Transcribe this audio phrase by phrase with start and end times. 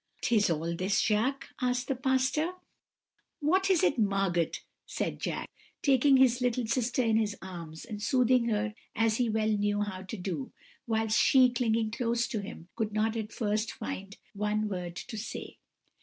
[0.23, 2.53] "'What is all this, Jacques?' asked the pastor.
[3.39, 4.49] "'What is it, Margot?'
[4.87, 5.51] said Jacques,
[5.83, 10.01] taking his little sister in his arms, and soothing her as he well knew how
[10.01, 10.51] to do;
[10.87, 15.59] whilst she, clinging close to him, could not at first find one word to say.